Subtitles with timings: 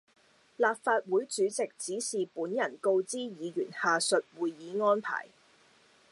[0.57, 5.27] 立法會主席指示本人告知議員下述會議安排